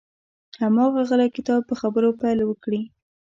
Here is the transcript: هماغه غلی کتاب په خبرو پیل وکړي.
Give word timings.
هماغه 0.63 1.01
غلی 1.09 1.29
کتاب 1.37 1.61
په 1.69 1.75
خبرو 1.81 2.09
پیل 2.21 2.39
وکړي. 2.45 2.81